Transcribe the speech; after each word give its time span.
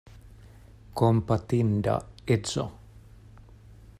Kompatinda 1.01 1.95
edzo! 2.37 2.67